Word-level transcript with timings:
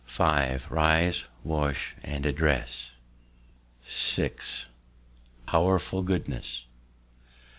{5} 0.03 0.71
Rise, 0.71 1.25
wash, 1.43 1.93
and 2.01 2.25
address 2.25 2.89
{6} 3.85 4.67
Powerful 5.45 6.01
Goodness! 6.01 6.65